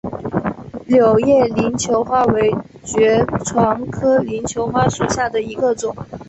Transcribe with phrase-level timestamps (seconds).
[0.87, 2.51] 柳叶鳞球花为
[2.83, 5.95] 爵床科鳞球花属下的一个种。